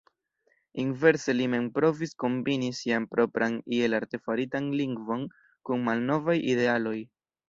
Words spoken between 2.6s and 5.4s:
sian propran iel artefaritan lingvon